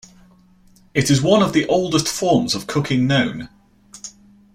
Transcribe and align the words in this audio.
It 0.95 1.11
is 1.11 1.21
one 1.21 1.43
of 1.43 1.53
the 1.53 1.67
oldest 1.67 2.07
forms 2.07 2.55
of 2.55 2.65
cooking 2.65 3.05
known. 3.05 3.49